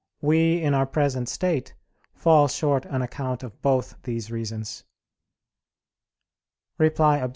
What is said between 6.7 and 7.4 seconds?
Reply Obj.